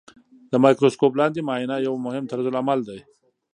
د 0.51 0.53
مایکروسکوپ 0.63 1.13
لاندې 1.19 1.45
معاینه 1.47 1.75
یو 1.87 1.93
مهم 2.05 2.23
طرزالعمل 2.31 2.79
دی. 2.89 2.99